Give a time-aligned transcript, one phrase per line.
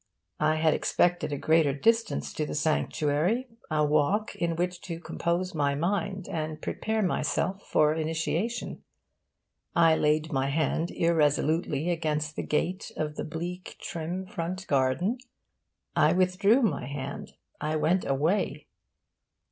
[0.39, 5.53] I had expected a greater distance to the sanctuary a walk in which to compose
[5.53, 8.81] my mind and prepare myself for initiation.
[9.75, 15.19] I laid my hand irresolutely against the gate of the bleak trim front garden,
[15.95, 18.65] I withdrew my hand, I went away.